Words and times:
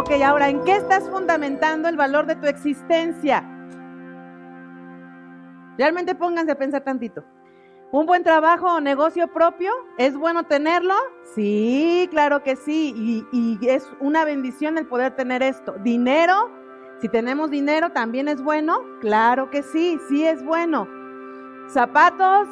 Ok, 0.00 0.12
ahora, 0.24 0.48
¿en 0.48 0.64
qué 0.64 0.76
estás 0.76 1.06
fundamentando 1.10 1.86
el 1.86 1.94
valor 1.94 2.24
de 2.24 2.34
tu 2.34 2.46
existencia? 2.46 3.44
Realmente 5.76 6.14
pónganse 6.14 6.52
a 6.52 6.54
pensar 6.54 6.82
tantito. 6.82 7.22
¿Un 7.92 8.06
buen 8.06 8.24
trabajo 8.24 8.76
o 8.76 8.80
negocio 8.80 9.28
propio? 9.28 9.70
¿Es 9.98 10.16
bueno 10.16 10.44
tenerlo? 10.44 10.94
Sí, 11.34 12.08
claro 12.10 12.42
que 12.42 12.56
sí. 12.56 12.94
Y, 12.96 13.26
y, 13.30 13.68
es 13.68 13.86
una 14.00 14.24
bendición 14.24 14.78
el 14.78 14.86
poder 14.86 15.16
tener 15.16 15.42
esto. 15.42 15.74
¿Dinero? 15.84 16.50
Si 17.02 17.10
tenemos 17.10 17.50
dinero, 17.50 17.90
¿también 17.90 18.28
es 18.28 18.42
bueno? 18.42 18.80
Claro 19.02 19.50
que 19.50 19.62
sí, 19.62 20.00
sí 20.08 20.24
es 20.24 20.42
bueno. 20.42 20.88
¿Zapatos? 21.68 22.48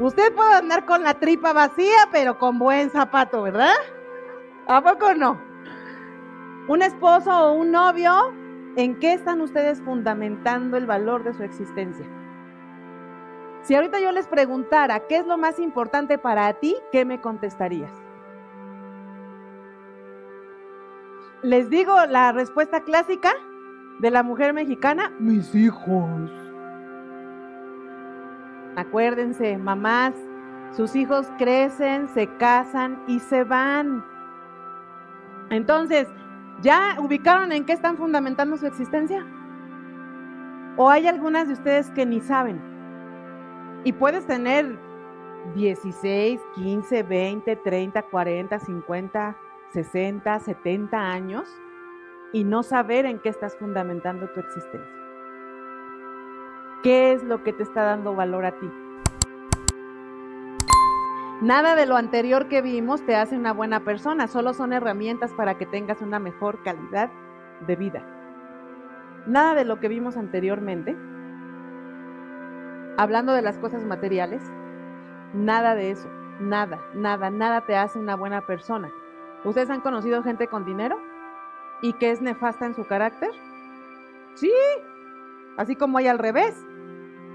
Usted 0.00 0.34
puede 0.34 0.52
andar 0.52 0.84
con 0.84 1.02
la 1.02 1.14
tripa 1.14 1.54
vacía, 1.54 2.10
pero 2.12 2.38
con 2.38 2.58
buen 2.58 2.90
zapato, 2.90 3.40
¿verdad? 3.40 3.72
¿A 4.66 4.82
poco 4.82 5.14
no? 5.14 5.47
Un 6.68 6.82
esposo 6.82 7.30
o 7.30 7.52
un 7.54 7.72
novio, 7.72 8.12
¿en 8.76 8.98
qué 9.00 9.14
están 9.14 9.40
ustedes 9.40 9.80
fundamentando 9.80 10.76
el 10.76 10.84
valor 10.84 11.24
de 11.24 11.32
su 11.32 11.42
existencia? 11.42 12.04
Si 13.62 13.74
ahorita 13.74 13.98
yo 14.00 14.12
les 14.12 14.26
preguntara 14.26 15.00
qué 15.06 15.16
es 15.16 15.26
lo 15.26 15.38
más 15.38 15.58
importante 15.58 16.18
para 16.18 16.52
ti, 16.52 16.76
¿qué 16.92 17.06
me 17.06 17.22
contestarías? 17.22 17.90
Les 21.42 21.70
digo 21.70 21.94
la 22.06 22.32
respuesta 22.32 22.82
clásica 22.82 23.32
de 24.00 24.10
la 24.10 24.22
mujer 24.22 24.52
mexicana, 24.52 25.10
mis 25.18 25.54
hijos. 25.54 26.30
Acuérdense, 28.76 29.56
mamás, 29.56 30.12
sus 30.76 30.94
hijos 30.94 31.32
crecen, 31.38 32.08
se 32.08 32.26
casan 32.36 33.02
y 33.06 33.20
se 33.20 33.44
van. 33.44 34.04
Entonces, 35.50 36.08
¿ya 36.62 36.96
ubicaron 36.98 37.52
en 37.52 37.64
qué 37.64 37.72
están 37.72 37.96
fundamentando 37.96 38.56
su 38.56 38.66
existencia? 38.66 39.24
¿O 40.76 40.90
hay 40.90 41.06
algunas 41.06 41.48
de 41.48 41.54
ustedes 41.54 41.90
que 41.90 42.06
ni 42.06 42.20
saben? 42.20 42.60
Y 43.84 43.92
puedes 43.92 44.26
tener 44.26 44.78
16, 45.54 46.40
15, 46.54 47.02
20, 47.02 47.56
30, 47.56 48.02
40, 48.02 48.58
50, 48.58 49.36
60, 49.72 50.40
70 50.40 50.98
años 50.98 51.48
y 52.32 52.44
no 52.44 52.62
saber 52.62 53.06
en 53.06 53.18
qué 53.18 53.28
estás 53.28 53.56
fundamentando 53.56 54.28
tu 54.28 54.40
existencia. 54.40 54.94
¿Qué 56.82 57.12
es 57.12 57.24
lo 57.24 57.42
que 57.42 57.52
te 57.52 57.62
está 57.62 57.82
dando 57.82 58.14
valor 58.14 58.44
a 58.44 58.52
ti? 58.52 58.70
Nada 61.40 61.76
de 61.76 61.86
lo 61.86 61.96
anterior 61.96 62.48
que 62.48 62.62
vimos 62.62 63.06
te 63.06 63.14
hace 63.14 63.36
una 63.36 63.52
buena 63.52 63.84
persona, 63.84 64.26
solo 64.26 64.54
son 64.54 64.72
herramientas 64.72 65.32
para 65.34 65.56
que 65.56 65.66
tengas 65.66 66.02
una 66.02 66.18
mejor 66.18 66.64
calidad 66.64 67.10
de 67.64 67.76
vida. 67.76 68.02
Nada 69.24 69.54
de 69.54 69.64
lo 69.64 69.78
que 69.78 69.86
vimos 69.86 70.16
anteriormente, 70.16 70.96
hablando 72.96 73.34
de 73.34 73.42
las 73.42 73.56
cosas 73.58 73.84
materiales, 73.84 74.42
nada 75.32 75.76
de 75.76 75.92
eso, 75.92 76.08
nada, 76.40 76.80
nada, 76.94 77.30
nada 77.30 77.60
te 77.60 77.76
hace 77.76 78.00
una 78.00 78.16
buena 78.16 78.44
persona. 78.44 78.90
¿Ustedes 79.44 79.70
han 79.70 79.80
conocido 79.80 80.24
gente 80.24 80.48
con 80.48 80.64
dinero 80.64 80.98
y 81.82 81.92
que 81.92 82.10
es 82.10 82.20
nefasta 82.20 82.66
en 82.66 82.74
su 82.74 82.84
carácter? 82.84 83.30
Sí, 84.34 84.52
así 85.56 85.76
como 85.76 85.98
hay 85.98 86.08
al 86.08 86.18
revés. 86.18 86.66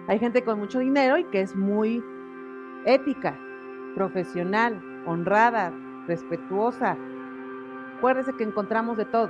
Hay 0.10 0.20
gente 0.20 0.44
con 0.44 0.60
mucho 0.60 0.80
dinero 0.80 1.18
y 1.18 1.24
que 1.24 1.40
es 1.40 1.56
muy 1.56 2.04
ética, 2.84 3.40
profesional, 3.96 4.82
honrada, 5.06 5.72
respetuosa. 6.08 6.98
Acuérdese 7.98 8.34
que 8.34 8.44
encontramos 8.44 8.98
de 8.98 9.06
todo. 9.06 9.30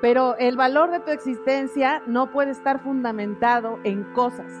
Pero 0.00 0.36
el 0.36 0.56
valor 0.56 0.90
de 0.90 1.00
tu 1.00 1.10
existencia 1.10 2.02
no 2.06 2.30
puede 2.30 2.50
estar 2.50 2.82
fundamentado 2.82 3.78
en 3.84 4.04
cosas. 4.12 4.52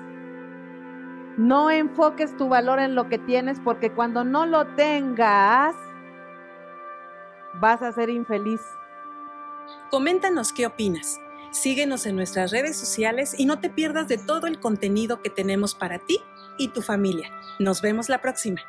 No 1.36 1.70
enfoques 1.70 2.36
tu 2.36 2.48
valor 2.48 2.78
en 2.78 2.94
lo 2.94 3.08
que 3.08 3.18
tienes 3.18 3.60
porque 3.60 3.90
cuando 3.90 4.24
no 4.24 4.46
lo 4.46 4.66
tengas, 4.68 5.74
vas 7.60 7.82
a 7.82 7.92
ser 7.92 8.08
infeliz. 8.08 8.60
Coméntanos 9.90 10.52
qué 10.52 10.66
opinas. 10.66 11.20
Síguenos 11.50 12.06
en 12.06 12.16
nuestras 12.16 12.50
redes 12.50 12.76
sociales 12.76 13.34
y 13.38 13.46
no 13.46 13.60
te 13.60 13.70
pierdas 13.70 14.08
de 14.08 14.18
todo 14.18 14.46
el 14.46 14.58
contenido 14.58 15.22
que 15.22 15.30
tenemos 15.30 15.74
para 15.74 15.98
ti 15.98 16.20
y 16.56 16.68
tu 16.68 16.82
familia. 16.82 17.30
Nos 17.58 17.80
vemos 17.80 18.08
la 18.08 18.20
próxima. 18.20 18.60